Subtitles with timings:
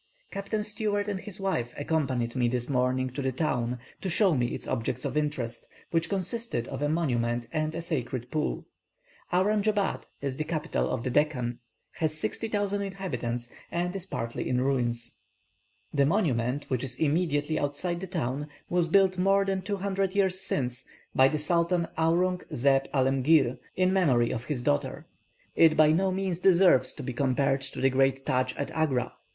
[0.31, 4.47] Captain Stewart and his wife accompanied me this morning to the town to show me
[4.47, 8.65] its objects of interest, which consisted of a monument and a sacred pool.
[9.31, 11.59] Auranjabad is the capital of the Deccan,
[11.91, 15.19] has 60,000 inhabitants, and is partly in ruins.
[15.93, 20.41] The monument, which is immediately outside the town, was built more than two hundred years
[20.41, 20.83] since
[21.13, 25.05] by the Sultan Aurung zeb Alemgir, in memory of his daughter.
[25.55, 29.13] It by no means deserves to be compared to the great Tadsch at Agra.